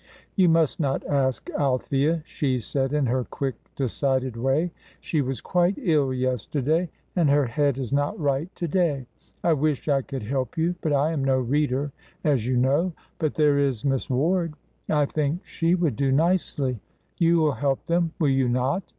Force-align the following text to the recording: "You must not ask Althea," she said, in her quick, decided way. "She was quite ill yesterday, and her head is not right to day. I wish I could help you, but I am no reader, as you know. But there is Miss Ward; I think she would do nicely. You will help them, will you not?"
"You 0.35 0.49
must 0.49 0.79
not 0.79 1.05
ask 1.05 1.47
Althea," 1.51 2.23
she 2.25 2.57
said, 2.57 2.91
in 2.91 3.05
her 3.05 3.23
quick, 3.23 3.53
decided 3.75 4.35
way. 4.35 4.71
"She 4.99 5.21
was 5.21 5.41
quite 5.41 5.77
ill 5.77 6.11
yesterday, 6.11 6.89
and 7.15 7.29
her 7.29 7.45
head 7.45 7.77
is 7.77 7.93
not 7.93 8.19
right 8.19 8.49
to 8.55 8.67
day. 8.67 9.05
I 9.43 9.53
wish 9.53 9.87
I 9.87 10.01
could 10.01 10.23
help 10.23 10.57
you, 10.57 10.73
but 10.81 10.91
I 10.91 11.11
am 11.11 11.23
no 11.23 11.37
reader, 11.37 11.91
as 12.23 12.47
you 12.47 12.57
know. 12.57 12.93
But 13.19 13.35
there 13.35 13.59
is 13.59 13.85
Miss 13.85 14.09
Ward; 14.09 14.55
I 14.89 15.05
think 15.05 15.45
she 15.45 15.75
would 15.75 15.95
do 15.97 16.11
nicely. 16.11 16.79
You 17.19 17.37
will 17.37 17.51
help 17.51 17.85
them, 17.85 18.11
will 18.17 18.29
you 18.29 18.49
not?" 18.49 18.81